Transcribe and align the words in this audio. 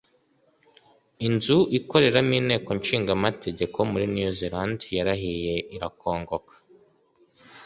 inzu 1.27 1.57
ikoreramo 1.77 2.33
inteko 2.39 2.69
ishinga 2.79 3.11
amategeko 3.17 3.77
muri 3.91 4.05
New 4.15 4.31
Zealand 4.39 4.77
yarahiye 4.97 5.53
irakongoka 5.75 6.53